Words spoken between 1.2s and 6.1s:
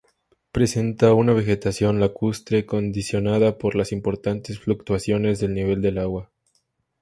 vegetación lacustre condicionada por las importantes fluctuaciones del nivel del